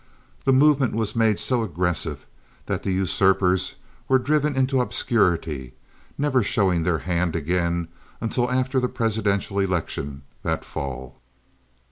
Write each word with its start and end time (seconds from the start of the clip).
The 0.45 0.51
movement 0.51 0.95
was 0.95 1.15
made 1.15 1.39
so 1.39 1.61
aggressive 1.61 2.25
that 2.65 2.81
the 2.81 2.89
usurpers 2.91 3.75
were 4.07 4.17
driven 4.17 4.55
into 4.55 4.81
obscurity, 4.81 5.73
never 6.17 6.41
showing 6.41 6.81
their 6.81 6.97
hand 6.97 7.35
again 7.35 7.87
until 8.19 8.49
after 8.49 8.79
the 8.79 8.89
presidential 8.89 9.59
election 9.59 10.23
that 10.41 10.65
fall. 10.65 11.21